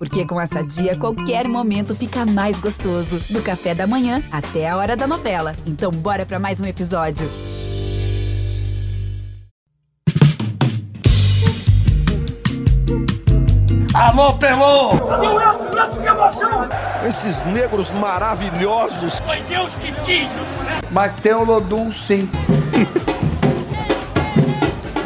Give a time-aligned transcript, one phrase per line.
[0.00, 3.20] Porque com essa dia, qualquer momento fica mais gostoso.
[3.28, 5.54] Do café da manhã até a hora da novela.
[5.66, 7.28] Então, bora para mais um episódio.
[13.92, 14.98] Alô, Pelô!
[15.06, 15.78] Cadê o Elton?
[15.78, 16.68] Elton, que emoção!
[17.06, 19.20] Esses negros maravilhosos.
[19.20, 20.80] Foi Deus que quis, né?
[20.90, 22.26] Mas tem o Lodum, sim.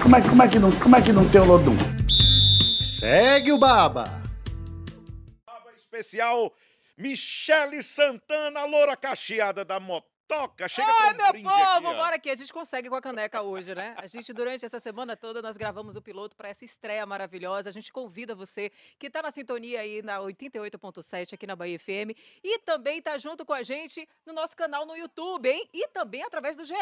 [0.00, 1.76] como, é, como, é que não, como é que não tem o Lodum?
[2.76, 4.23] Segue o Baba.
[5.94, 6.52] Especial
[6.96, 9.78] Michele Santana, loura cacheada da
[10.24, 10.68] motoca.
[10.68, 12.30] Chega com um meu brinde povo, aqui, bora aqui.
[12.30, 13.94] A gente consegue com a caneca hoje, né?
[13.96, 17.68] A gente, durante essa semana toda, nós gravamos o piloto para essa estreia maravilhosa.
[17.68, 22.16] A gente convida você que tá na sintonia aí na 88.7 aqui na Bahia FM
[22.42, 25.68] e também tá junto com a gente no nosso canal no YouTube, hein?
[25.72, 26.74] E também através do GE.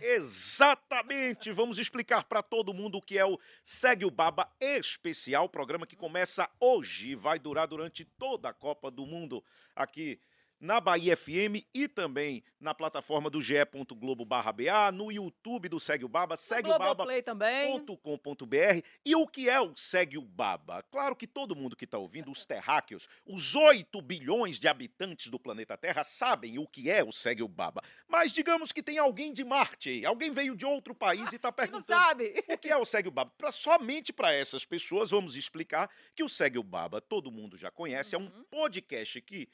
[0.00, 1.52] Exatamente!
[1.52, 5.96] Vamos explicar para todo mundo o que é o Segue o Baba Especial, programa que
[5.96, 9.44] começa hoje e vai durar durante toda a Copa do Mundo
[9.74, 10.20] aqui
[10.60, 16.04] na Bahia FM e também na plataforma do ge.globo barra BA, no YouTube do Segue
[16.04, 17.84] o Baba, segue o Baba Globoplay também.
[17.86, 18.84] .com.br.
[19.04, 20.82] E o que é o Segue o Baba?
[20.90, 25.38] Claro que todo mundo que está ouvindo, os terráqueos, os 8 bilhões de habitantes do
[25.38, 27.82] planeta Terra sabem o que é o Segue o Baba.
[28.06, 31.86] Mas digamos que tem alguém de Marte alguém veio de outro país e está perguntando
[31.86, 32.44] sabe.
[32.48, 33.32] o que é o Segue o Baba.
[33.38, 37.70] Pra, somente para essas pessoas, vamos explicar que o Segue o Baba todo mundo já
[37.70, 39.48] conhece, é um podcast que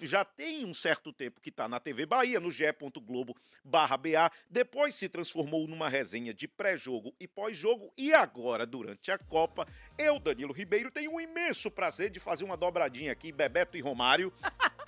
[0.00, 4.94] já tem um certo tempo que está na TV Bahia, no ge.globo barra BA, depois
[4.94, 9.66] se transformou numa resenha de pré-jogo e pós-jogo, e agora, durante a Copa,
[9.98, 14.32] eu, Danilo Ribeiro, tenho um imenso prazer de fazer uma dobradinha aqui, Bebeto e Romário,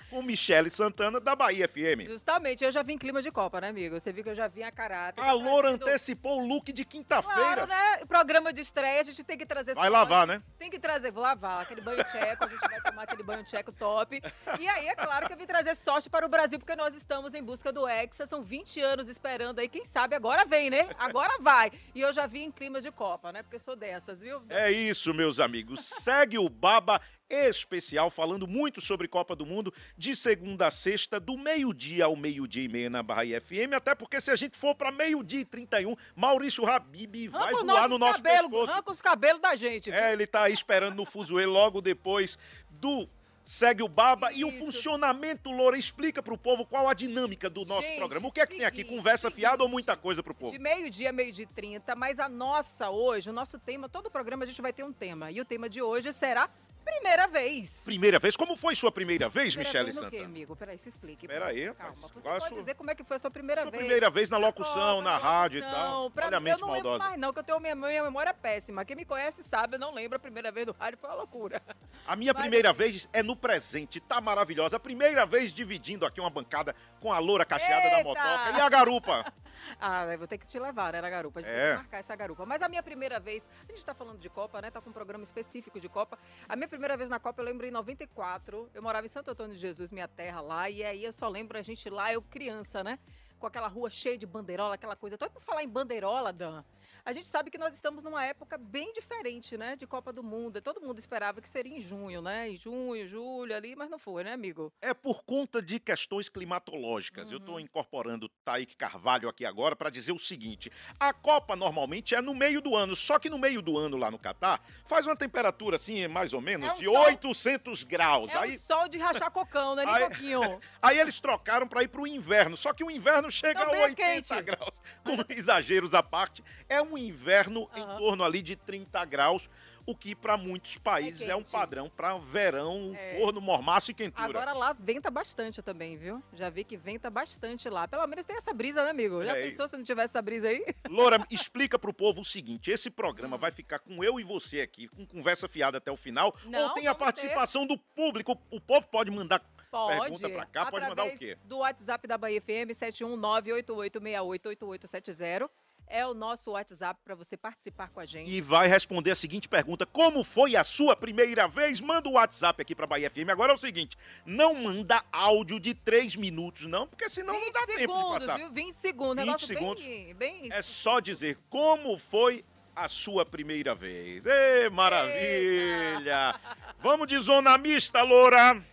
[0.09, 2.05] com Michele Santana, da Bahia FM.
[2.07, 3.99] Justamente, eu já vim em clima de Copa, né, amigo?
[3.99, 5.21] Você viu que eu já vim a caráter.
[5.23, 7.65] A Loura trazendo- antecipou o look de quinta-feira.
[7.65, 8.05] Claro, né?
[8.07, 10.41] Programa de estreia, a gente tem que trazer Vai lavar, né?
[10.57, 13.71] Tem que trazer, vou lavar aquele banho tcheco, a gente vai tomar aquele banho tcheco
[13.71, 14.21] top.
[14.59, 17.33] E aí, é claro que eu vim trazer sorte para o Brasil, porque nós estamos
[17.33, 20.89] em busca do Hexa, são 20 anos esperando aí, quem sabe agora vem, né?
[20.97, 21.71] Agora vai.
[21.93, 23.43] E eu já vim em clima de Copa, né?
[23.43, 24.41] Porque eu sou dessas, viu?
[24.49, 25.85] É isso, meus amigos.
[25.85, 31.37] Segue o Baba especial falando muito sobre Copa do Mundo de segunda a sexta, do
[31.37, 34.91] meio-dia ao meio-dia e meia na Bahia FM, até porque se a gente for para
[34.91, 38.71] meio-dia e 31, Maurício Habib vai voar no nosso cabelos, pescoço.
[38.71, 39.91] arranca os cabelos da gente.
[39.91, 39.99] viu?
[39.99, 42.37] É, ele tá aí esperando no fuzuê logo depois
[42.69, 43.07] do
[43.49, 44.59] Segue o Baba e o Isso.
[44.59, 48.27] funcionamento, Loura, explica pro povo qual a dinâmica do nosso Gente, programa.
[48.27, 48.81] O que é que tem aqui?
[48.81, 49.71] seguinte, Conversa fiada ou seguinte.
[49.73, 50.51] muita coisa pro povo?
[50.51, 54.47] De meio-dia meio-dia e 30, mas a nossa hoje, o nosso tema, todo programa a
[54.47, 55.31] gente vai ter um tema.
[55.31, 56.47] E o tema de hoje será
[56.83, 57.83] primeira vez.
[57.85, 58.35] Primeira vez.
[58.35, 60.25] Como foi sua primeira vez, Primeira Michele vez no quê, Santana?
[60.29, 60.55] amigo?
[60.55, 61.27] Peraí, se explique.
[61.27, 63.71] Pera aí, Calma, você pode sua- dizer como é que foi a sua primeira Sua
[63.71, 63.81] vez.
[63.83, 65.81] primeira vez na locução, Copa, na rádio e locução.
[65.81, 66.11] tal.
[66.11, 67.09] Pra Olha a mente eu não lembro maldosa.
[67.09, 68.83] mais não, que eu tenho minha, minha memória péssima.
[68.85, 71.61] Quem me conhece sabe, eu não lembro a primeira vez do rádio, foi uma loucura.
[72.07, 74.77] A minha Mas primeira assim- vez é no presente, tá maravilhosa.
[74.77, 78.03] A primeira vez dividindo aqui uma bancada com a loura cacheada da Eita!
[78.03, 79.33] motoca e a garupa.
[79.79, 81.39] Ah, vou ter que te levar, né, na garupa.
[81.39, 81.59] A gente É.
[81.59, 82.45] tem que marcar essa garupa.
[82.45, 84.69] Mas a minha primeira vez, a gente tá falando de Copa, né?
[84.71, 86.17] Tá com um programa específico de Copa.
[86.47, 88.69] A minha primeira vez na Copa, eu lembro em 94.
[88.73, 90.69] Eu morava em Santo Antônio de Jesus, minha terra lá.
[90.69, 92.99] E aí eu só lembro a gente lá, eu criança, né?
[93.39, 95.17] Com aquela rua cheia de bandeirola, aquela coisa.
[95.17, 96.63] Tô por falar em bandeirola, Dan.
[97.09, 99.75] A gente sabe que nós estamos numa época bem diferente, né?
[99.75, 100.61] De Copa do Mundo.
[100.61, 102.47] Todo mundo esperava que seria em junho, né?
[102.51, 104.71] Em junho, julho ali, mas não foi, né, amigo?
[104.79, 107.31] É por conta de questões climatológicas.
[107.31, 107.43] Eu Uhum.
[107.43, 112.35] estou incorporando Taíque Carvalho aqui agora para dizer o seguinte: a Copa normalmente é no
[112.35, 115.77] meio do ano, só que no meio do ano lá no Catar faz uma temperatura
[115.77, 118.31] assim, mais ou menos, É um de sol- 800 graus.
[118.31, 120.41] É aí, um sol de rachar cocão, né, Aí- Nicoquinho?
[120.79, 123.79] aí eles trocaram para ir para o inverno, só que o inverno chega Também a
[123.79, 124.41] é 80 quente.
[124.43, 124.79] graus.
[125.03, 127.97] Com exageros à parte, é um inverno em Aham.
[127.97, 129.49] torno ali de 30 graus,
[129.85, 131.51] o que para muitos países é, um quente.
[131.51, 133.17] padrão para verão, É.
[133.19, 134.25] forno, mormaço e quentura.
[134.27, 136.21] Agora lá venta bastante também, viu?
[136.33, 137.87] Já vi que venta bastante lá.
[137.87, 139.23] Pelo menos tem essa brisa, né, amigo?
[139.25, 140.63] Já É, pensou se não tivesse essa brisa aí?
[140.87, 143.39] Loura, explica pro povo o seguinte: esse programa Hum.
[143.39, 146.73] vai ficar com eu e você aqui, com conversa fiada até o final, Não, ou
[146.75, 148.37] tem a participação do público?
[148.51, 149.41] O povo pode mandar
[149.71, 149.99] Pode.
[150.01, 151.37] pergunta pra cá, pode mandar o Através quê?
[151.45, 155.49] do WhatsApp da Bahia FM, 71988688870.
[155.91, 158.29] É o nosso WhatsApp para você participar com a gente.
[158.29, 161.81] e vai responder a seguinte pergunta: Como foi a sua primeira vez?
[161.81, 163.27] Manda o WhatsApp aqui pra Bahia FM.
[163.31, 167.53] Agora é o seguinte: não manda áudio de 3 minutos, não, porque senão não 20
[167.53, 168.37] dá tempo de segundos, passar.
[168.37, 168.51] viu?
[168.51, 169.15] 20 segundos.
[169.15, 169.83] 20 Negócio segundos.
[169.83, 172.45] bem, bem É só dizer como foi
[172.75, 174.25] a sua primeira vez.
[174.27, 176.39] Ê, maravilha!
[176.79, 178.63] Vamos de zona mista, Loura!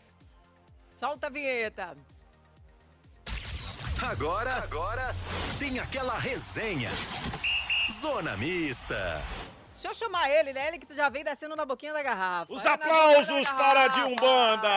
[0.97, 1.97] Solta a vinheta.
[4.03, 5.15] Agora, agora
[5.59, 6.91] tem aquela resenha.
[7.91, 9.23] Zona Mista.
[9.73, 10.69] Deixa eu chamar ele, né?
[10.69, 12.53] Ele que já vem descendo na boquinha da garrafa.
[12.53, 14.01] Os É aplausos para garrafa.
[14.01, 14.69] de Umbanda!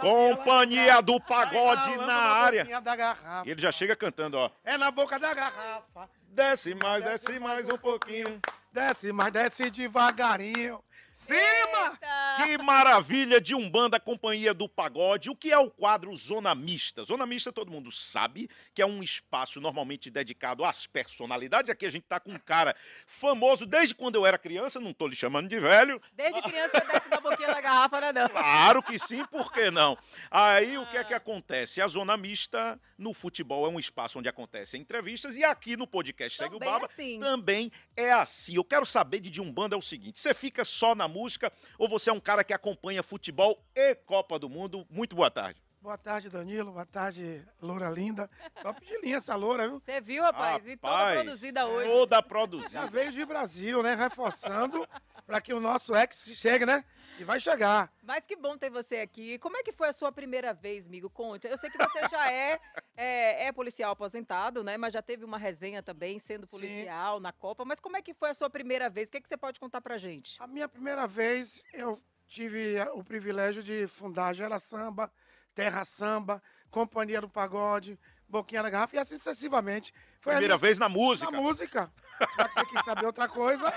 [0.00, 2.80] Companhia do Pagode na área.
[2.80, 3.42] Da garrafa.
[3.46, 4.50] E ele já chega cantando, ó.
[4.64, 6.08] É na boca da garrafa.
[6.28, 8.40] Desce mais, desce mais um pouquinho.
[8.72, 10.82] Desce, mas desce devagarinho.
[11.24, 11.98] Cima!
[12.02, 12.44] Eita!
[12.44, 15.30] Que maravilha de Umbanda, Companhia do Pagode.
[15.30, 17.02] O que é o quadro Zona Mista?
[17.02, 21.70] Zona Mista, todo mundo sabe que é um espaço normalmente dedicado às personalidades.
[21.70, 22.76] Aqui a gente tá com um cara
[23.06, 26.00] famoso desde quando eu era criança, não tô lhe chamando de velho.
[26.12, 28.28] Desde criança desce na boquinha da garrafa, né, não?
[28.28, 29.96] Claro que sim, por que não?
[30.30, 31.80] Aí o que é que acontece?
[31.80, 36.36] A Zona Mista no futebol é um espaço onde acontecem entrevistas e aqui no podcast
[36.36, 37.18] Segue o Baba assim.
[37.18, 38.56] também é assim.
[38.56, 42.10] Eu quero saber de Umbanda é o seguinte: você fica só na música ou você
[42.10, 44.84] é um cara que acompanha futebol e Copa do Mundo?
[44.90, 45.62] Muito boa tarde.
[45.80, 46.72] Boa tarde, Danilo.
[46.72, 48.28] Boa tarde, loura linda.
[48.62, 49.78] Top de linha essa loura, viu?
[49.78, 50.64] Você viu, rapaz?
[50.64, 51.88] Vi toda Rapaz, produzida hoje.
[51.90, 52.86] Toda Já produzida.
[52.86, 53.94] veio de Brasil, né?
[53.94, 54.88] Reforçando
[55.26, 56.84] para que o nosso ex chegue, né?
[57.18, 57.92] E vai chegar.
[58.02, 59.38] Mas que bom ter você aqui.
[59.38, 61.08] Como é que foi a sua primeira vez, amigo?
[61.08, 61.46] Conte.
[61.46, 62.60] Eu sei que você já é,
[62.96, 64.76] é, é policial aposentado, né?
[64.76, 66.50] Mas já teve uma resenha também sendo Sim.
[66.50, 67.64] policial na Copa.
[67.64, 69.08] Mas como é que foi a sua primeira vez?
[69.08, 70.36] O que, é que você pode contar pra gente?
[70.42, 75.12] A minha primeira vez, eu tive eh, o privilégio de fundar Gera Samba,
[75.54, 77.96] Terra Samba, Companhia do Pagode,
[78.28, 79.92] Boquinha da Garrafa e assim sucessivamente.
[80.20, 81.30] Foi a Primeira minha- vez na música.
[81.30, 81.92] Na música.
[82.36, 83.72] Já que você quis saber outra coisa,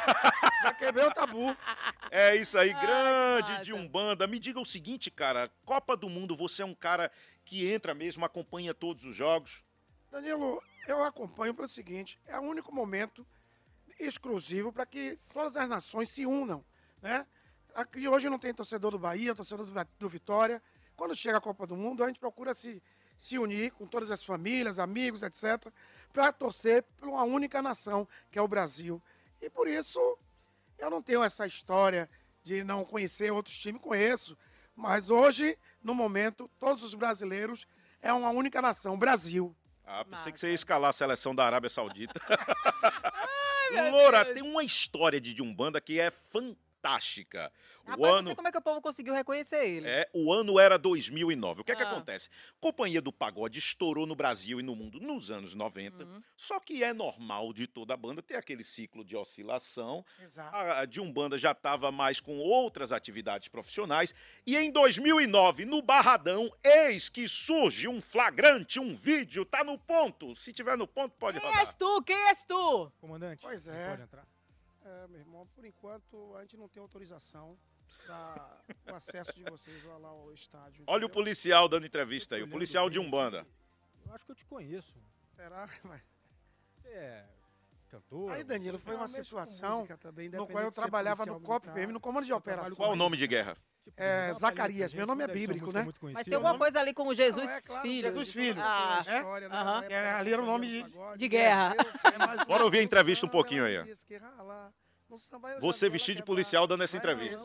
[0.61, 1.55] já quebrei o tabu.
[2.11, 3.73] É isso aí, Ai, grande que de.
[3.73, 4.27] Umbanda.
[4.27, 5.51] Me diga o seguinte, cara.
[5.65, 7.11] Copa do Mundo, você é um cara
[7.43, 9.63] que entra mesmo, acompanha todos os jogos.
[10.11, 13.25] Danilo, eu acompanho pelo seguinte: é o único momento
[13.99, 16.63] exclusivo para que todas as nações se unam,
[17.01, 17.25] né?
[17.73, 20.61] Aqui hoje não tem torcedor do Bahia, torcedor do, do Vitória.
[20.95, 22.81] Quando chega a Copa do Mundo, a gente procura se,
[23.15, 25.71] se unir com todas as famílias, amigos, etc.,
[26.11, 29.01] para torcer por uma única nação, que é o Brasil.
[29.41, 29.99] E por isso,
[30.77, 32.09] eu não tenho essa história
[32.43, 34.37] de não conhecer outros times, conheço.
[34.75, 37.67] Mas hoje, no momento, todos os brasileiros
[38.01, 39.55] é uma única nação, Brasil.
[39.85, 42.19] Ah, pensei que você ia escalar a seleção da Arábia Saudita.
[43.91, 44.35] Loura, Deus.
[44.35, 46.66] tem uma história de Umbanda que é fantástica.
[47.85, 49.87] O Rapaz, não ano sei como é que o povo conseguiu reconhecer ele.
[49.87, 51.61] É, o ano era 2009.
[51.61, 51.89] O que é que Ah.
[51.89, 52.29] acontece?
[52.59, 56.03] Companhia do Pagode estourou no Brasil e no mundo nos anos 90.
[56.03, 56.21] Uhum.
[56.35, 60.05] Só que é normal de toda a banda ter aquele ciclo de oscilação.
[60.21, 60.55] Exato.
[60.55, 64.13] A, a de Umbanda já estava mais com outras atividades profissionais.
[64.45, 69.45] E em 2009, no Barradão, eis que surge um flagrante, um vídeo.
[69.45, 70.35] Tá no ponto.
[70.35, 71.61] Se tiver no ponto, pode Quem rodar.
[71.61, 72.01] és tu?
[72.03, 72.91] Quem és tu?
[72.99, 73.89] Comandante, Pois é.
[73.89, 74.27] pode entrar?
[74.87, 77.59] É, meu irmão, por enquanto a gente não tem autorização
[78.05, 80.85] para o acesso de vocês lá ao estádio.
[80.87, 83.45] Olha o policial dando entrevista aí, o policial de Umbanda.
[84.05, 84.97] Eu acho que eu te conheço.
[85.35, 85.67] Será?
[86.79, 87.36] Você é
[87.87, 88.31] cantor?
[88.31, 91.69] Aí, Danilo, foi uma situação também, no qual eu trabalhava no COP.
[91.71, 92.75] PM, no comando de operação.
[92.75, 93.55] Qual o nome de guerra?
[93.83, 95.83] Tipo, É, Zacarias, meu nome é bíblico, né?
[95.83, 96.59] muito Mas tem alguma né?
[96.59, 98.07] coisa ali com Jesus Não, é claro, Filho.
[98.09, 98.61] Jesus Filho.
[98.61, 100.83] Ah, uma história, né, época Era- ali era o nome de-
[101.17, 101.73] de guerra.
[102.41, 103.77] é Bora ouvir a entrevista um pouquinho aí,
[105.61, 107.41] Você vestido de policial dando essa entrevista.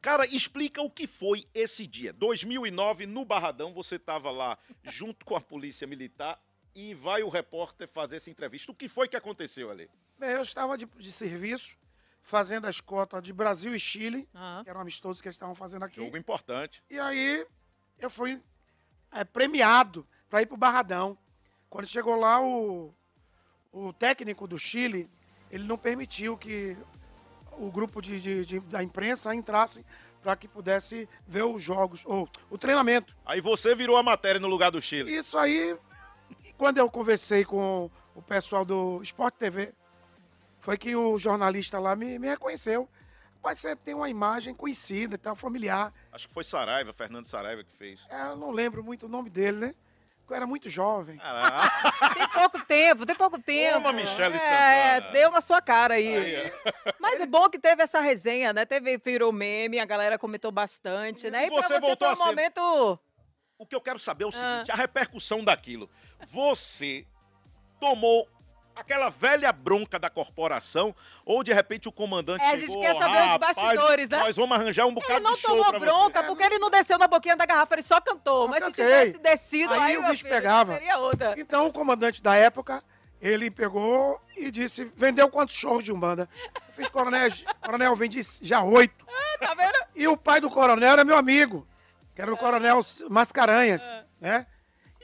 [0.00, 2.12] Cara, explica o que foi esse dia.
[2.12, 6.40] 2009, no Barradão, você estava lá junto com a polícia militar
[6.74, 8.70] e vai o repórter fazer essa entrevista.
[8.70, 9.90] O que foi que aconteceu ali?
[10.18, 11.76] Bem, eu estava de, de serviço,
[12.22, 14.62] fazendo a escolta de Brasil e Chile, Aham.
[14.62, 15.96] que era um amistoso que eles estavam fazendo aqui.
[15.96, 16.82] Jogo importante.
[16.88, 17.44] E aí
[17.98, 18.40] eu fui
[19.10, 21.18] é, premiado para ir para o Barradão.
[21.68, 22.94] Quando chegou lá, o,
[23.72, 25.10] o técnico do Chile,
[25.50, 26.76] ele não permitiu que
[27.58, 29.84] o grupo de, de- de- da imprensa entrasse
[30.22, 33.16] para que pudesse ver os jogos, ou o treinamento.
[33.24, 35.14] Aí você virou a matéria no lugar do Chile.
[35.14, 35.76] Isso aí,
[36.56, 39.72] quando eu conversei com o pessoal do Sport TV,
[40.60, 42.88] foi que o jornalista lá me, me reconheceu.
[43.40, 45.94] Mas você tem uma imagem conhecida, tal, familiar.
[46.12, 48.00] Acho que foi Saraiva, Fernando Saraiva que fez.
[48.10, 49.74] É, eu não lembro muito o nome dele, né?
[50.28, 51.16] Eu era muito jovem.
[51.18, 51.68] Caraca,
[52.14, 53.74] Tem pouco tempo, tem pouco tempo.
[53.74, 55.12] Toma, Michele É, Santana.
[55.12, 56.16] deu na sua cara aí.
[56.16, 56.52] Aí,
[57.00, 58.66] Mas o bom é que teve essa resenha, né?
[58.66, 61.44] Teve, virou meme, a galera comentou bastante, né?
[61.44, 63.00] E E pra você você voltou foi a um ser- momento...
[63.58, 64.32] o que eu quero saber é o Ah.
[64.32, 65.88] seguinte, a repercussão daquilo.
[66.26, 67.06] Você
[67.80, 68.28] tomou
[68.78, 70.94] aquela velha bronca da corporação
[71.24, 74.18] ou de repente o comandante É, a gente chegou, quer saber os "Rapaz, bastidores, né?"
[74.18, 76.26] Nós vamos arranjar um bocado Ele não de tomou bronca você.
[76.28, 78.48] porque ele não desceu na boquinha da garrafa, ele só cantou.
[78.48, 78.84] Mas se cantei.
[78.84, 80.72] tivesse descido, Aí aí, o bicho filho, pegava.
[80.74, 81.34] seria outra.
[81.38, 82.82] Então o comandante da época,
[83.20, 86.28] ele pegou e disse, vendeu quantos shows de Umbanda?
[86.54, 87.28] Eu fiz coronel,
[87.60, 89.06] coronel, vendi já oito.
[89.40, 89.78] Tá vendo?
[89.94, 91.66] E o pai do coronel era meu amigo.
[92.14, 93.80] que era o Coronel Mascaranhas,
[94.20, 94.46] né?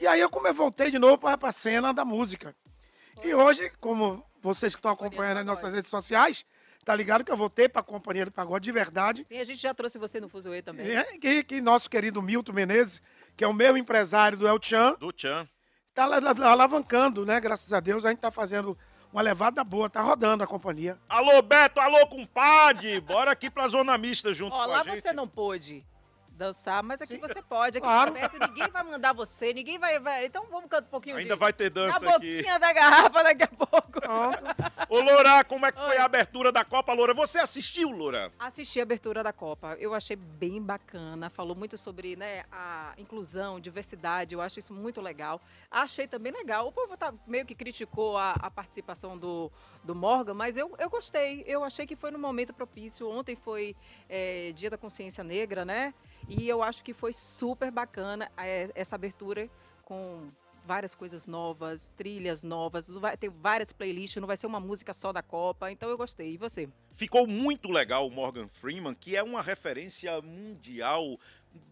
[0.01, 2.53] E aí eu como eu voltei de novo para a cena da música.
[3.23, 6.45] E hoje, como vocês que estão acompanhando as nossas redes sociais,
[6.83, 9.25] tá ligado que eu voltei para a Companhia do Pagode de verdade.
[9.27, 10.87] Sim, a gente já trouxe você no Fuzuê também.
[10.91, 13.01] É, que, que nosso querido Milton Menezes,
[13.35, 15.47] que é o meu empresário do El Chan, Do Tchan.
[15.93, 17.39] tá la- la- alavancando, né?
[17.39, 18.77] Graças a Deus, a gente tá fazendo
[19.11, 20.99] uma levada boa, tá rodando a companhia.
[21.09, 22.99] Alô, Beto, alô, compadre.
[22.99, 25.01] Bora aqui pra Zona Mista junto Ó, com lá a gente.
[25.01, 25.83] você não pôde
[26.35, 27.77] dançar, mas aqui você pode.
[27.77, 28.11] Aqui Claro.
[28.13, 29.99] perto, ninguém vai mandar você, ninguém vai.
[29.99, 32.35] vai- Então vamos cantar um pouquinho Ainda de- vai ter Na dança aqui.
[32.37, 33.99] boquinha da garrafa daqui a pouco.
[34.89, 37.13] Ô, Loura, como é que foi a abertura da Copa, Loura?
[37.13, 38.31] Você assistiu, Loura?
[38.37, 39.75] Assisti a abertura da Copa.
[39.79, 41.29] Eu achei bem bacana.
[41.29, 44.33] Falou muito sobre né, a inclusão, diversidade.
[44.35, 45.41] Eu acho isso muito legal.
[45.71, 46.67] Achei também legal.
[46.67, 49.51] O povo tá, meio que criticou a, a participação do,
[49.83, 51.43] do Morgan, mas eu, eu gostei.
[51.47, 53.09] Eu achei que foi no momento propício.
[53.09, 53.75] Ontem foi
[54.09, 55.93] é, Dia da Consciência Negra, né?
[56.27, 59.49] E eu acho que foi super bacana é, essa abertura
[59.83, 60.29] com
[60.65, 65.13] várias coisas novas, trilhas novas, vai ter várias playlists, não vai ser uma música só
[65.13, 65.71] da Copa.
[65.71, 66.33] Então eu gostei.
[66.33, 66.67] E você?
[66.91, 71.19] Ficou muito legal o Morgan Freeman, que é uma referência mundial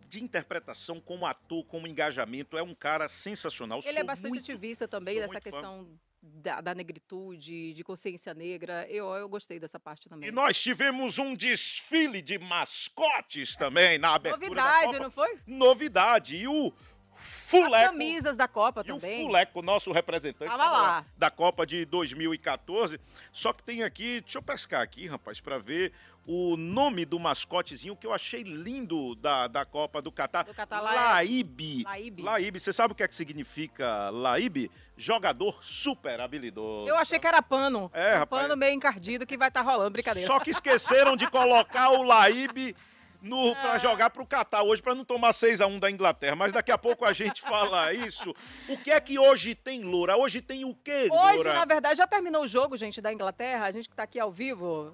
[0.08, 2.56] de interpretação como ator, como engajamento.
[2.56, 3.80] É um cara sensacional.
[3.84, 5.86] Ele é Sou bastante muito- ativista também, dessa muito fã.
[6.24, 8.88] Da, da negritude, de consciência negra.
[8.90, 10.30] Eu, eu gostei dessa parte também.
[10.30, 15.00] E nós tivemos um desfile de mascotes também na abertura da Novidade, Copa.
[15.00, 15.40] não foi?
[15.46, 16.36] Novidade.
[16.38, 16.74] E o
[17.14, 17.92] As Fuleco...
[17.92, 19.26] camisas da Copa E o também.
[19.26, 21.06] Fuleco, nosso representante Tava lá.
[21.18, 23.00] da Copa de 2014.
[23.32, 25.92] Só que tem aqui, deixa eu pescar aqui, rapaz, pra ver
[26.26, 30.44] o nome do mascotezinho que eu achei lindo da, da Copa do Catar.
[30.44, 31.84] Do Catar é- Laíbe.
[31.84, 32.22] Laíbe.
[32.22, 32.60] Laíbe.
[32.60, 34.72] Você sabe o que é que significa Laíbe?
[34.96, 36.88] Jogador super habilidoso.
[36.88, 37.92] Eu achei que era pano.
[37.94, 38.44] É, um rapaz.
[38.44, 40.26] pano meio encardido que vai estar rolando, brincadeira.
[40.28, 42.76] Só que esqueceram de colocar o Laíbe
[43.22, 43.56] no, É.
[43.56, 46.36] pra jogar pro Catar hoje, pra não tomar 6 a 1 da Inglaterra.
[46.38, 48.34] Mas daqui a pouco a gente fala isso.
[48.70, 50.16] O que é que hoje tem, Loura?
[50.16, 51.54] Hoje tem o quê, Hoje, Loura?
[51.54, 53.66] na verdade, já terminou o jogo, gente, da Inglaterra.
[53.66, 54.94] A gente que tá aqui ao vivo.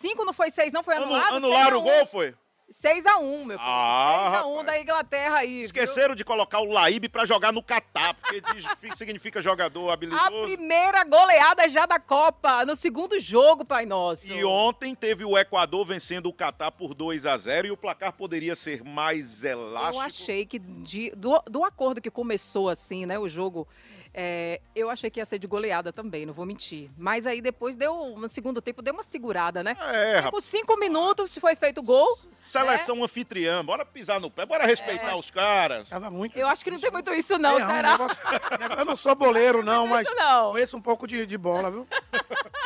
[0.00, 1.36] C- Cinco não foi seis, não foi Anu- anulado?
[1.36, 1.98] anularam o Seis a um.
[1.98, 2.34] gol, foi?
[2.70, 3.56] 6x1, meu.
[3.58, 4.66] Ah, 6x1 rapaz.
[4.66, 5.54] da Inglaterra aí.
[5.54, 5.62] viu?
[5.62, 8.42] Esqueceram de colocar o Laíbe pra jogar no Catar, porque
[8.94, 10.42] significa jogador A habilidoso.
[10.42, 14.30] primeira goleada já da Copa, no segundo jogo, Pai Nosso.
[14.30, 18.12] E ontem teve o Equador vencendo o Catar por 2 a 0 e o placar
[18.12, 19.96] poderia ser mais elástico.
[19.96, 23.66] Eu achei que de- do, do acordo que começou assim, né, o jogo,
[24.14, 26.90] é, eu achei que ia ser de goleada também, não vou mentir.
[26.96, 29.76] Mas aí depois deu, no segundo tempo, deu uma segurada, né?
[29.80, 32.18] É, com cinco minutos foi feito o gol.
[32.42, 35.88] Seleção anfitriã, bora pisar no pé, bora respeitar os caras.
[35.88, 36.36] Tava muito.
[36.36, 37.92] Eu acho que não tem muito isso não, É, um será?
[37.92, 38.18] negócio-
[38.78, 40.52] eu não sou boleiro, não, mas Isso não.
[40.52, 41.86] conheço um pouco de, de bola, viu?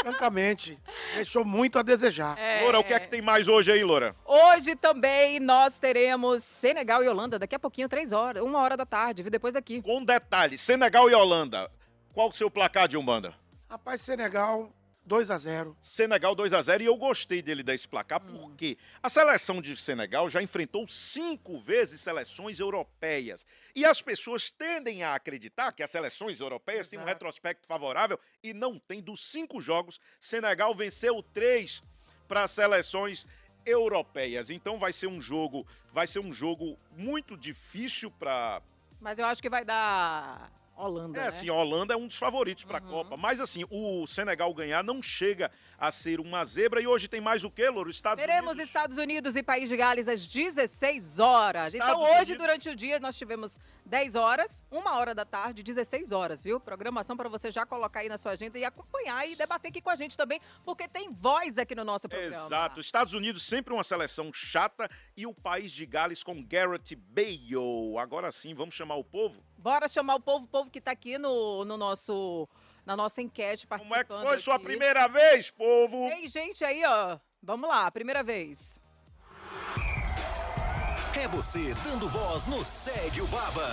[0.02, 0.78] Francamente,
[1.14, 2.36] deixou muito a desejar.
[2.38, 2.62] É.
[2.62, 4.16] Loura, o que é que tem mais hoje aí, Loura?
[4.24, 8.84] Hoje também nós teremos Senegal e Holanda, daqui a pouquinho, três horas, uma hora da
[8.84, 9.22] tarde?
[9.22, 9.80] Depois daqui.
[9.80, 11.70] Com detalhe, Senegal e Holanda.
[12.12, 13.34] Qual o seu placar de Umbanda?
[13.70, 14.70] Rapaz, Senegal,
[15.04, 19.08] 2 a 0 Senegal 2 a 0 e eu gostei dele desse placar porque a
[19.08, 23.44] seleção de Senegal já enfrentou cinco vezes seleções europeias
[23.74, 27.14] e as pessoas tendem a acreditar que as seleções europeias têm um Exato.
[27.14, 29.02] retrospecto favorável e não tem.
[29.02, 31.82] Dos cinco jogos, Senegal venceu três
[32.28, 33.26] para as seleções
[33.66, 34.50] europeias.
[34.50, 38.62] Então vai ser um jogo, vai ser um jogo muito difícil para
[39.00, 41.28] Mas eu acho que vai dar Holanda, é, né?
[41.28, 42.88] assim, a Holanda é um dos favoritos para a Uhum.
[42.88, 43.16] Copa.
[43.16, 46.80] Mas, assim, o Senegal ganhar não chega a ser uma zebra.
[46.80, 47.90] E hoje tem mais o quê, Louro?
[47.90, 48.66] Estados Teremos Unidos.
[48.68, 51.74] Estados Unidos e País de Gales às 16 horas.
[51.74, 55.62] Estados então, hoje, Unidos- durante o dia, nós tivemos 10 horas, uma hora da tarde,
[55.62, 56.58] 16 horas, viu?
[56.58, 59.90] Programação para você já colocar aí na sua agenda e acompanhar e debater aqui com
[59.90, 62.46] a gente também, porque tem voz aqui no nosso programa.
[62.46, 62.80] Exato.
[62.80, 67.98] Estados Unidos sempre uma seleção chata e o País de Gales com Garrett Bale.
[68.00, 69.42] Agora sim, vamos chamar o povo?
[69.62, 72.48] Bora chamar o povo, o povo que tá aqui no, no nosso,
[72.84, 74.26] na nossa enquete Como é que participando.
[74.26, 74.64] foi sua aqui.
[74.64, 76.08] primeira vez, povo?
[76.08, 77.16] Tem gente aí, ó.
[77.40, 78.80] Vamos lá, primeira vez.
[81.16, 83.68] É você dando voz no Segue o Baba.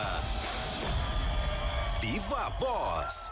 [2.00, 3.32] Viva a voz.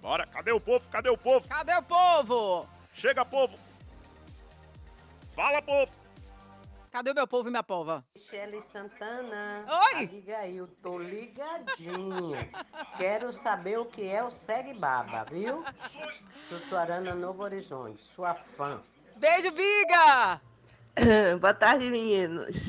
[0.00, 0.88] Bora, cadê o povo?
[0.90, 1.46] Cadê o povo?
[1.46, 2.68] Cadê o povo?
[2.92, 3.56] Chega, povo.
[5.30, 5.92] Fala, povo.
[6.98, 8.04] Cadê o meu povo e minha pova?
[8.12, 9.64] Michele Santana.
[9.94, 10.02] Oi!
[10.02, 12.50] Abigail, tô ligadinha.
[12.96, 15.64] Quero saber o que é o Segue Baba, viu?
[16.48, 18.82] Sou Suarana Novo Horizonte, sua fã.
[19.14, 20.40] Beijo, Biga!
[21.40, 22.66] Boa tarde, meninos.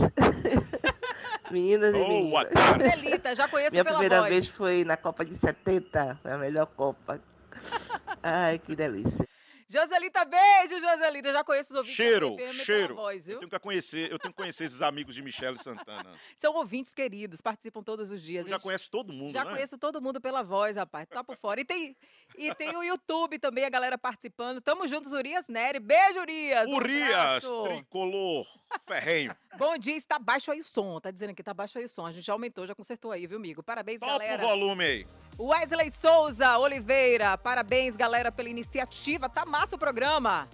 [1.50, 2.50] Meninas e Boa meninas.
[2.52, 2.90] tarde.
[2.92, 4.30] Celita, já conheço Minha pela primeira voz.
[4.32, 7.20] vez foi na Copa de 70, foi a melhor Copa.
[8.22, 9.28] Ai, que delícia.
[9.70, 11.28] Joselita, beijo, Joselita.
[11.30, 12.36] Eu já conheço os ouvintes Cheiro,
[12.66, 12.96] cheiro.
[12.96, 13.30] voz?
[13.30, 16.12] Eu tenho que conhecer, eu tenho que conhecer esses amigos de Michele Santana.
[16.36, 18.46] São ouvintes queridos, participam todos os dias.
[18.46, 18.64] Tu já gente.
[18.64, 19.52] conhece todo mundo, Já né?
[19.52, 21.08] conheço todo mundo pela voz, rapaz.
[21.08, 21.62] Tá por fora.
[21.62, 21.96] E tem,
[22.36, 24.60] e tem o YouTube também, a galera participando.
[24.60, 25.80] Tamo juntos, Urias Nery.
[25.80, 26.68] Beijo, Urias.
[26.68, 27.64] Um Urias, abraço.
[27.66, 28.48] tricolor,
[28.90, 29.36] ferrenho.
[29.58, 31.00] Bom dia, está baixo aí o som.
[31.00, 32.06] Tá dizendo que tá baixo aí o som.
[32.06, 33.62] A gente já aumentou, já consertou aí, viu, amigo?
[33.62, 34.42] Parabéns, Topa o galera.
[34.42, 35.08] volume aí.
[35.38, 39.30] Wesley Souza Oliveira, parabéns, galera, pela iniciativa.
[39.30, 40.50] Tá massa o programa.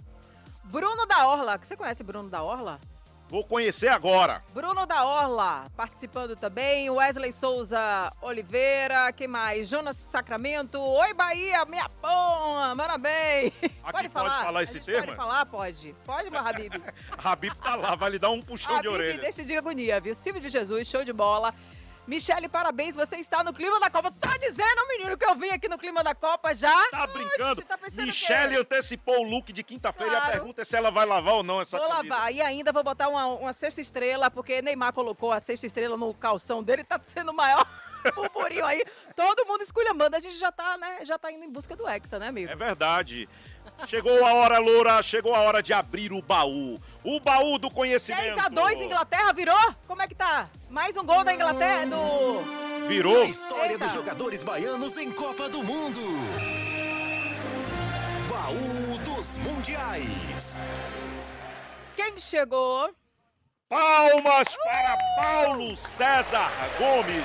[0.64, 2.80] Bruno da Orla, você conhece Bruno da Orla?
[3.28, 4.40] Vou conhecer agora.
[4.54, 6.88] Bruno da Orla participando também.
[6.88, 9.68] Wesley Souza Oliveira, quem mais?
[9.68, 10.80] Jonas Sacramento.
[10.80, 13.52] Oi, Bahia, minha porra, parabéns.
[13.82, 15.06] Aqui pode falar A esse gente termo?
[15.06, 15.46] Pode falar?
[15.46, 15.94] Pode.
[16.04, 16.72] Pode, meu Habib.
[17.18, 19.18] Habib tá lá, vai lhe dar um puxão de Habib, orelha.
[19.20, 20.14] deixa de agonia, viu?
[20.14, 21.52] Silvio de Jesus, show de bola.
[22.06, 24.10] Michele, parabéns, você está no clima da Copa.
[24.12, 26.72] Tá dizendo, menino, que eu vim aqui no clima da Copa já?
[26.90, 27.62] Tá brincando?
[27.62, 30.32] tá pensando o Michele antecipou o look de quinta-feira e a Claro.
[30.32, 32.14] pergunta é se ela vai lavar ou não essa Vou camisa.
[32.14, 32.32] lavar.
[32.32, 36.14] E ainda vou botar uma, uma sexta estrela, porque Neymar colocou a sexta estrela no
[36.14, 37.66] calção dele, tá sendo o maior
[38.14, 38.84] burburinho aí.
[39.16, 40.14] Todo mundo esculhambando.
[40.16, 41.04] A gente já tá, né?
[41.04, 42.50] Já tá indo em busca do Hexa, né, amigo?
[42.52, 43.28] É verdade.
[43.86, 46.80] Chegou a hora, Loura, chegou a hora de abrir o baú.
[47.04, 48.36] O baú do conhecimento.
[48.36, 49.74] 10x2 Inglaterra virou?
[49.86, 50.48] Como é que tá?
[50.68, 52.86] Mais um gol da Inglaterra do.
[52.88, 53.22] Virou.
[53.22, 53.84] A história Eita.
[53.84, 56.00] dos jogadores baianos em Copa do Mundo.
[58.28, 60.56] Baú dos Mundiais.
[61.94, 62.90] Quem chegou?
[63.68, 67.24] Palmas para Paulo César Gomes.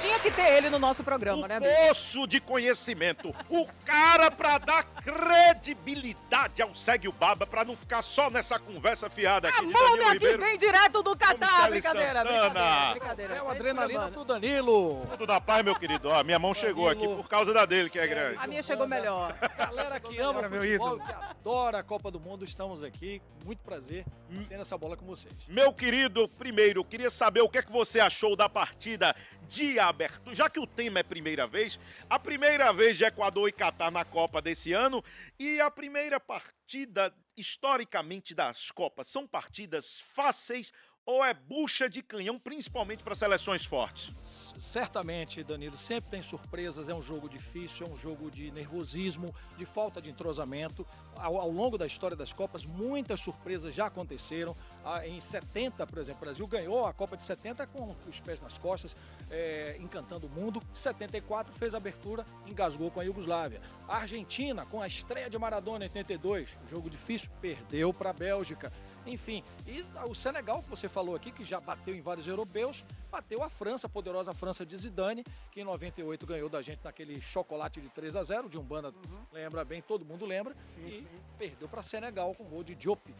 [0.00, 1.72] Tinha que ter ele no nosso programa, né, amigo?
[1.88, 3.34] Poço de conhecimento.
[3.50, 9.10] O cara pra dar credibilidade ao Segue o Baba, pra não ficar só nessa conversa
[9.10, 10.42] fiada aqui Nome Danilo aqui Ribeiro.
[10.42, 11.68] vem direto do Catar.
[11.70, 12.24] Brincadeira, Santana.
[12.24, 13.34] brincadeira, brincadeira.
[13.34, 15.06] É o Tá adrenalina do Danilo.
[15.10, 16.08] Tudo da paz, meu querido.
[16.08, 18.38] Ó, minha mão chegou aqui por causa da dele, que é grande.
[18.40, 19.36] A minha chegou melhor.
[19.66, 23.20] Galera que ama meu futebol, que adora a Copa do Mundo, estamos aqui.
[23.44, 24.06] Muito prazer
[24.48, 25.34] tendo essa bola com vocês.
[25.48, 29.14] Meu querido, primeiro, queria saber o que é que você achou da partida
[29.46, 30.34] de abertura.
[30.34, 34.04] Já que o tema é primeira vez, a primeira vez de Equador e Catar na
[34.04, 35.04] Copa desse ano
[35.38, 39.08] e a primeira partida historicamente das Copas.
[39.08, 40.72] São partidas fáceis
[41.06, 44.54] ou é bucha de canhão, principalmente para seleções fortes?
[44.58, 46.88] Certamente, Danilo, sempre tem surpresas.
[46.88, 50.86] É um jogo difícil, é um jogo de nervosismo, de falta de entrosamento.
[51.16, 54.54] Ao, ao longo da história das Copas, muitas surpresas já aconteceram.
[54.84, 58.40] Ah, em 70, por exemplo, o Brasil ganhou a Copa de 70 com os pés
[58.40, 58.94] nas costas,
[59.30, 60.62] eh, encantando o mundo.
[60.72, 63.60] 74 fez a abertura, engasgou com a Iugoslávia.
[63.88, 68.72] A Argentina, com a estreia de Maradona em 82, jogo difícil, perdeu para a Bélgica.
[69.06, 73.42] Enfim, e o Senegal, que você falou aqui, que já bateu em vários europeus, bateu
[73.42, 77.80] a França, a poderosa França de Zidane, que em 98 ganhou da gente naquele chocolate
[77.80, 78.92] de 3 a 0 de Umbanda,
[79.32, 81.06] lembra bem, todo mundo lembra, e
[81.38, 83.14] perdeu para Senegal com gol de Diop.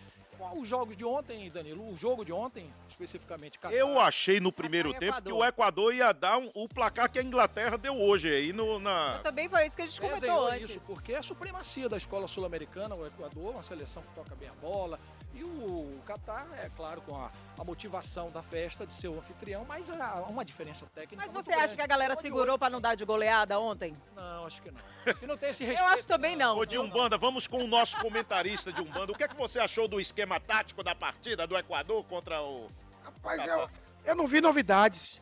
[0.56, 4.88] Os jogos de ontem, Danilo, o jogo de ontem, especificamente, Catar, Eu achei no primeiro
[4.90, 5.94] e tempo que o Equador.
[5.94, 9.18] Ia dar um- o placar que a Inglaterra deu hoje aí no, na...
[9.18, 10.70] Também foi isso que a gente comentou antes.
[10.70, 14.48] isso, porque é a supremacia da escola sul-americana, o Equador, uma seleção que toca bem
[14.48, 14.98] a bola,
[15.34, 19.64] e o Catar, é claro, com a, a motivação da festa de ser o anfitrião,
[19.64, 21.22] mas há uma diferença técnica.
[21.24, 21.76] Mas você acha grande.
[21.76, 23.96] que a galera Onde segurou pra não dar de goleada ontem?
[24.16, 24.80] Não, acho que não.
[25.06, 25.92] Acho que não tem esse Eu respeito.
[25.92, 26.56] acho também não.
[26.58, 29.12] Ô, de Umbanda, vamos com o nosso comentarista de Umbanda.
[29.12, 32.68] O que é que você achou do esquema tático da partida do Equador contra o...
[33.04, 33.70] Rapaz, eu,
[34.04, 35.20] eu não vi novidades.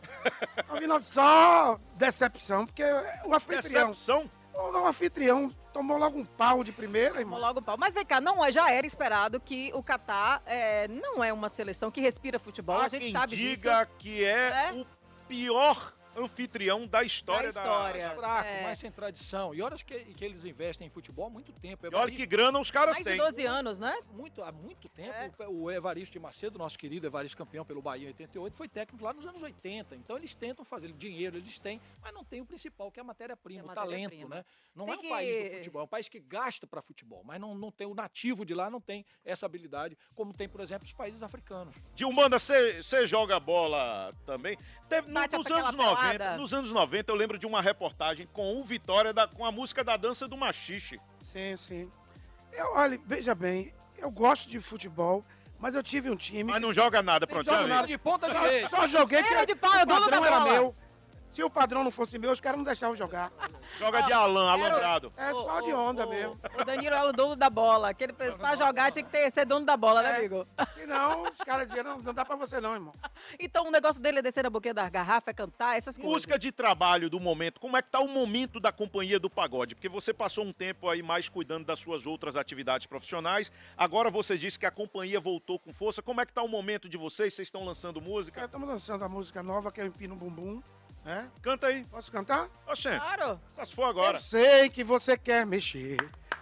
[0.69, 2.83] Não vi novidades, só decepção, porque
[3.25, 4.31] o anfitrião, Decepção?
[4.59, 7.41] O anfitrião tomou logo um pau de primeira, Tomou irmão.
[7.41, 7.77] logo o pau.
[7.79, 11.49] Mas vem cá, não, é- já era esperado que o Catar é, não é uma
[11.49, 13.97] seleção que respira futebol, Há a gente quem sabe diga disso.
[13.99, 14.73] que é, É?
[14.73, 14.87] o
[15.29, 15.93] pior
[16.25, 17.69] anfitrião da história Da da...
[17.99, 18.11] história.
[18.17, 18.63] fraco, É.
[18.63, 19.55] mais sem tradição.
[19.55, 21.87] E olha que, que eles investem em futebol há muito tempo.
[21.87, 23.19] E olha que grana os caras Mais de têm.
[23.19, 23.97] 12 anos, né?
[24.13, 25.49] Muito, há muito tempo, É.
[25.49, 29.13] o Evaristo de Macedo, nosso querido Evaristo campeão pelo Bahia em 88, foi técnico lá
[29.13, 29.95] nos anos 80.
[29.97, 33.05] Então eles tentam fazer dinheiro, eles têm, mas não tem o principal, que é a
[33.05, 34.35] matéria-prima, é o talento, matéria-prima.
[34.37, 34.45] né?
[34.75, 37.23] Não Tem é um que- país do futebol, é um país que gasta para futebol,
[37.25, 40.61] mas não, não tem o nativo de lá, não tem essa habilidade, como tem, por
[40.61, 41.75] exemplo, os países africanos.
[41.95, 44.57] De Umbanda, você joga bola também?
[44.89, 46.37] Teve, Bate nos anos 90, pelada.
[46.37, 49.83] nos anos 90, eu lembro de uma reportagem com o Vitória da- com a música
[49.85, 51.01] da dança do machixe.
[51.23, 51.91] Sim, sim.
[52.53, 55.25] Eu, olha, veja bem, eu gosto de futebol,
[55.59, 56.45] mas eu tive um time.
[56.53, 57.45] Mas não joga nada, pronto.
[57.45, 57.69] já vi.
[57.69, 57.87] nada.
[57.87, 58.69] De ponta Só, direita.
[58.69, 60.53] só joguei Era que de pau, é o dono da padrão era bola.
[60.53, 60.77] meu.
[61.31, 63.31] Se o padrão não fosse meu, os caras não deixavam jogar.
[63.79, 65.13] Joga de Alan, alambrado.
[65.17, 66.39] É só de onda mesmo.
[66.59, 67.91] O Danilo era o dono da bola.
[67.91, 70.17] Aquele pra jogar tinha que ter, ser dono da bola, né, É.
[70.17, 70.47] amigo?
[70.75, 72.95] Senão, os caras diziam, não, não dá pra você não, irmão.
[73.39, 76.13] Então o negócio dele é descer na boquinha da garrafa, é cantar, essas coisas.
[76.13, 79.75] Música de trabalho do momento, como é que tá o momento da companhia do pagode?
[79.75, 84.37] Porque você passou um tempo aí mais cuidando das suas outras atividades profissionais, agora você
[84.39, 86.03] disse que a companhia voltou com força.
[86.03, 87.35] Como é que tá o momento de vocês?
[87.35, 88.45] Vocês estão lançando música?
[88.45, 90.63] Estamos lançando a música nova, que é o Empino Bumbum.
[91.09, 91.27] Né?
[91.41, 91.85] Canta aí.
[91.87, 92.51] Posso cantar?
[92.67, 93.41] Oxê, Claro.
[93.53, 94.19] só se for agora.
[94.19, 95.97] Eu sei que você quer mexer,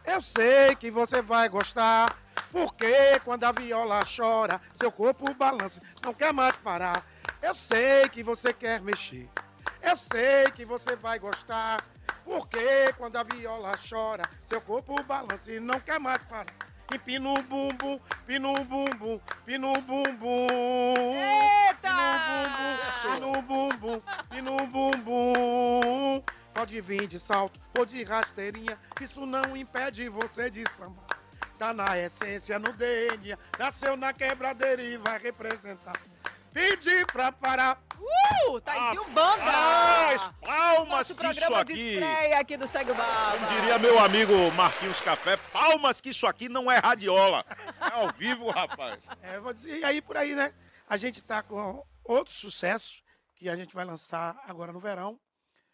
[0.05, 2.19] eu sei que você vai gostar.
[2.51, 7.01] Porque quando a viola chora, seu corpo balança, não quer mais parar.
[7.41, 9.29] Eu sei que você quer mexer,
[9.81, 11.81] eu sei que você vai gostar.
[12.25, 16.57] Porque quando a viola chora, seu corpo balança e não quer mais parar.
[16.94, 21.14] Empina o bumbum, pina o bumbum, pina o bumbum.
[21.14, 21.88] Eita!
[23.03, 26.22] Pina o bumbum, pina o bumbum.
[26.55, 31.18] Pode vir de salto ou de rasteirinha, isso não impede você de sambar.
[31.59, 35.94] Tá na essência, no DNA, nasceu na quebradeira e vai representar.
[36.57, 37.79] Pedi pra parar.
[38.01, 38.59] Uh!
[38.62, 39.45] Tá aí Umbanda!
[39.45, 41.92] Ah, palmas Nosso que isso programa de aqui...
[41.92, 42.95] estreia aqui do Segue o.
[42.95, 47.45] Como diria meu amigo Marquinhos Café, palmas que isso aqui não é radiola.
[47.79, 48.99] É ao vivo, rapaz.
[49.21, 50.55] É, vou dizer, e aí por aí, né?
[50.88, 53.03] A gente tá com outro sucesso
[53.35, 55.21] que a gente vai lançar agora no verão,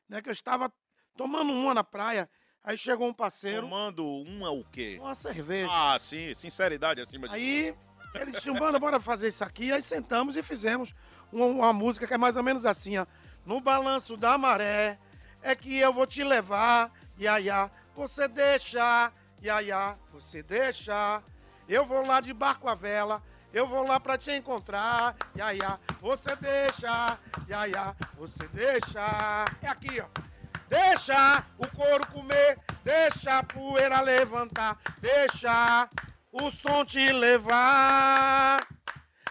[0.08, 0.20] né?
[0.20, 0.72] Que eu estava
[1.16, 2.28] tomando uma na praia,
[2.64, 4.98] aí chegou um parceiro, Tomando uma o quê?
[5.00, 5.70] uma cerveja.
[5.70, 7.76] Ah, sim, sinceridade acima de Aí
[8.14, 9.72] ele disse, bora, bora fazer isso aqui.
[9.72, 10.94] Aí sentamos e fizemos
[11.32, 13.06] uma, uma música que é mais ou menos assim, ó.
[13.44, 14.98] No balanço da maré
[15.42, 17.70] é que eu vou te levar, ia, ia.
[17.96, 19.96] Você deixa, ia, ia.
[20.12, 21.22] Você deixa.
[21.68, 23.22] Eu vou lá de barco à vela,
[23.52, 25.80] eu vou lá pra te encontrar, ia, ia.
[26.00, 27.96] Você deixa, ia, ia.
[28.16, 29.44] Você deixa.
[29.60, 30.32] É aqui, ó.
[30.68, 35.86] Deixa o couro comer, deixa a poeira levantar, deixa
[36.32, 38.58] o som te levar.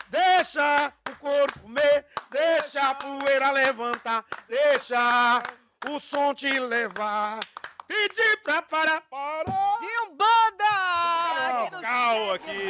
[0.10, 5.42] Deixa o couro comer, deixa a poeira levantar, deixa
[5.90, 7.40] o som te levar.
[7.88, 9.80] Pedi pra parar, parou.
[9.80, 10.66] De Umbanda!
[11.50, 12.70] Aqui no Cal aqui.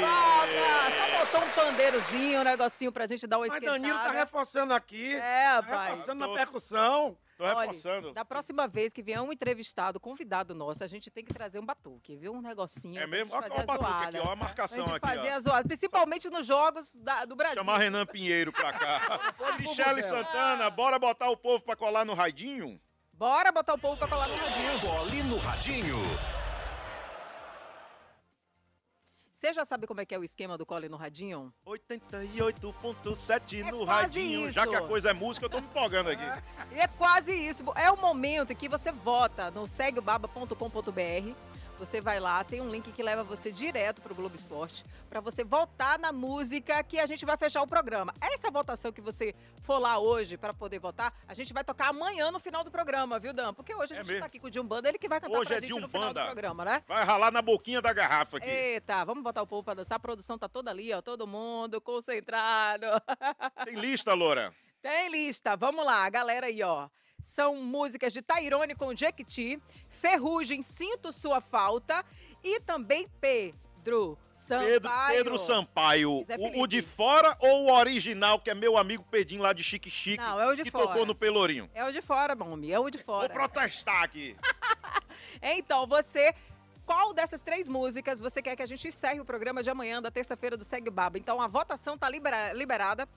[0.97, 3.79] Só botou um pandeirozinho, um negocinho pra gente dar uma Mas esquentada.
[3.79, 5.89] Danilo tá reforçando aqui, É, tá rapaz.
[5.89, 7.17] reforçando Tô- na percussão.
[7.41, 8.05] Tô reforçando.
[8.07, 11.59] Olha, da próxima vez que vier um entrevistado, convidado nosso, a gente tem que trazer
[11.59, 12.33] um batuque, viu?
[12.33, 12.97] Um negocinho.
[12.97, 13.33] É pra mesmo?
[13.33, 14.07] Olha o batuque zoada.
[14.07, 15.35] aqui, ó, a Pra marcação gente aqui, fazer ó.
[15.35, 17.57] a zoada, principalmente nos jogos da- do Brasil.
[17.57, 19.01] Chamar Renan Pinheiro pra cá.
[19.59, 20.03] Michele.
[20.03, 22.79] Santana, bora botar o povo pra colar no raidinho?
[23.13, 24.79] Bora botar o povo pra colar no radinho.
[24.79, 25.97] Cole no Radinho.
[29.51, 31.53] Você já sabe como é que é o esquema do cole no radinho?
[31.67, 34.49] 88.7 É no quase radinho.
[34.49, 34.71] Já isso.
[34.71, 36.23] que a coisa é música, eu tô me empolgando aqui.
[36.71, 37.61] E é quase isso.
[37.75, 41.35] É o momento em que você vota no segueobaba.com.br.
[41.81, 45.43] Você vai lá, tem um link que leva você direto pro Globo Esporte para você
[45.43, 48.13] votar na música que a gente vai fechar o programa.
[48.21, 52.29] Essa votação que você for lá hoje para poder votar, a gente vai tocar amanhã
[52.29, 53.51] no final do programa, viu, Dan?
[53.51, 54.19] Porque hoje a É gente mesmo.
[54.19, 55.89] tá aqui com o Jum Banda, ele que vai cantar Hoje pra é gente no
[55.89, 56.25] final do Jumbanda.
[56.25, 56.83] programa, né?
[56.87, 58.47] Vai ralar na boquinha da garrafa aqui.
[58.47, 59.95] Eita, vamos botar o povo pra dançar.
[59.95, 62.85] A produção tá toda ali, ó, todo mundo concentrado.
[63.65, 64.53] Tem lista, Loura?
[64.83, 66.87] Tem lista, vamos lá, galera aí, ó.
[67.21, 72.03] São músicas de Tairone com Jequiti, Ferrugem, Sinto Sua Falta
[72.43, 74.67] e também Pedro Sampaio.
[74.69, 76.11] Pedro, Pedro Sampaio.
[76.37, 79.89] O, o de fora ou o original, que é meu amigo Pedinho lá de Chique
[79.89, 80.87] Chique, Não, é o de que fora.
[80.87, 81.69] tocou no Pelourinho?
[81.73, 83.29] É o de fora, mami, é o de Vou fora.
[83.33, 84.35] protestar aqui.
[85.41, 86.33] Então, você.
[86.85, 90.11] Qual dessas três músicas você quer que a gente encerre o programa de amanhã, da
[90.11, 91.17] terça-feira do Segue Baba?
[91.17, 93.07] Então, a votação tá libera- liberada.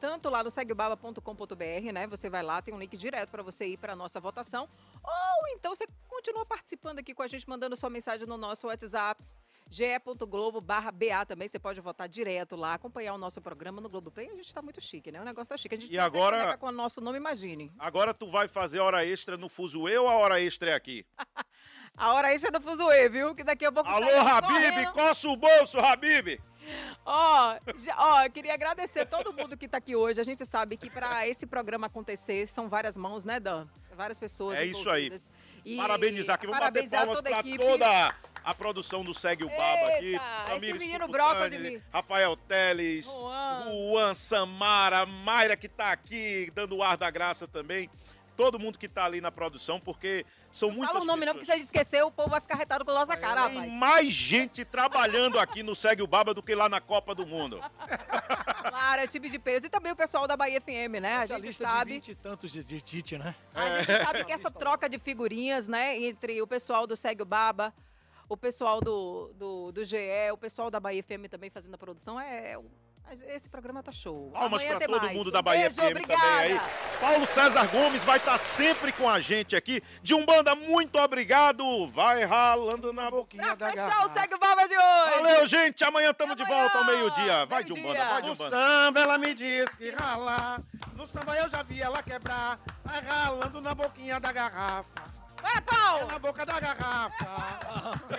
[0.00, 2.06] Tanto lá no seguebaba.com.br, né?
[2.06, 4.68] Você vai lá, tem um link direto para você ir para nossa votação.
[5.02, 9.22] Ou então você continua participando aqui com a gente, mandando sua mensagem no nosso WhatsApp,
[9.68, 11.48] ge.globo barra BA também.
[11.48, 14.30] Você pode votar direto lá, acompanhar o nosso programa no Globoplay.
[14.30, 15.20] A gente tá muito chique, né?
[15.20, 15.74] O negócio tá chique.
[15.74, 17.72] A gente E agora- com o nosso nome, imagine.
[17.78, 21.04] Agora tu vai fazer hora extra no Fuzuê ou a hora extra é aqui?
[21.96, 23.34] A hora extra do Fuzuê, viu?
[23.34, 23.90] Que daqui a pouco...
[23.90, 26.40] Alô, Habib, coça o bolso, Habib.
[27.04, 30.20] Ó, já- eu queria agradecer todo mundo que tá aqui hoje.
[30.20, 33.66] A gente sabe que para esse programa acontecer são várias mãos, né, Dan?
[33.96, 34.56] Várias pessoas.
[34.58, 35.12] É isso aí.
[35.64, 37.58] E Parabenizar aqui, vamos bater parabenizar palmas toda a pra equipe.
[37.64, 40.14] toda a produção do Segue o Baba aqui.
[40.62, 41.82] Esse menino broca de mim.
[41.92, 43.64] Rafael Teles, Juan.
[43.68, 47.90] Juan Samara, Mayra que tá aqui dando o ar da graça também.
[48.38, 51.40] Todo mundo que tá ali na produção, porque são muitas Fala o nome não, porque
[51.44, 51.46] pessoas.
[51.46, 53.72] se a gente esquecer, o povo vai ficar retado com a nossa cara, Tem rapaz.
[53.72, 57.60] mais gente trabalhando aqui no Segue o Baba do que lá na Copa do Mundo.
[58.68, 59.66] Claro, é time de peso.
[59.66, 61.16] E também o pessoal da Bahia FM, né?
[61.16, 61.90] A Essa gente lista sabe.
[61.92, 63.34] de 20 e tantos de, de Tite, né?
[63.54, 67.24] A gente sabe que essa troca de figurinhas, né, entre o pessoal do Segue o
[67.26, 67.72] Baba,
[68.28, 69.96] o pessoal do, do, do GE,
[70.32, 72.58] o pessoal da Bahia FM também fazendo a produção, é.
[72.58, 72.68] um-
[73.28, 74.30] Esse programa tá show.
[74.32, 75.16] Palmas Amanhã para tem todo mais.
[75.16, 76.20] mundo da Um Bahia beijo, FM obrigada.
[76.20, 76.60] também aí.
[77.00, 79.80] Paulo César Gomes vai estar sempre com a gente aqui.
[80.02, 81.86] De Umbanda, muito obrigado.
[81.88, 85.14] Vai ralando na boquinha da Fechou o Segue o Baba de hoje.
[85.14, 85.84] Valeu, gente.
[85.84, 87.46] Amanhã estamos de volta ao meio-dia.
[87.46, 87.92] Vai de meio-dia.
[87.92, 88.50] Umbanda, vai de No Umbanda.
[88.50, 90.60] samba ela me disse que ralar.
[90.96, 92.58] No samba eu já vi ela quebrar.
[92.84, 95.08] Vai ralando na boquinha da garrafa.
[95.40, 96.02] Bora, Paulo!
[96.08, 97.26] É na boca da garrafa.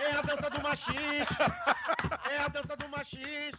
[0.00, 1.36] É a dança do machixe.
[2.30, 3.58] É a dança do machixe.